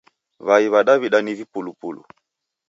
[0.45, 2.01] W'ai wa daw'ida ni vipulupulu